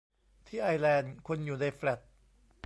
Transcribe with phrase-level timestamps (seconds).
[0.47, 1.99] ที่ไอร์แลนด์ คนอยู่ในแฟลต